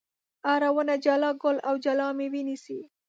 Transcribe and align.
هره 0.47 0.69
ونه 0.75 0.95
جلا 1.05 1.31
ګل 1.41 1.57
او 1.67 1.75
جلا 1.85 2.07
مېوه 2.17 2.41
نیسي. 2.47 2.79